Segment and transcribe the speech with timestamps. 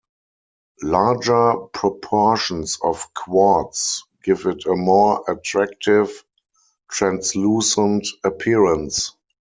[0.81, 6.23] Larger proportions of quartz give it a more attractive,
[6.89, 9.15] translucent appearance.